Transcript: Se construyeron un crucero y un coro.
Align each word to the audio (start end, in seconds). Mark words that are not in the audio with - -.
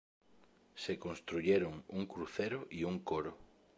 Se 0.73 0.97
construyeron 0.97 1.83
un 1.89 2.07
crucero 2.07 2.65
y 2.71 2.85
un 2.85 2.97
coro. 3.03 3.37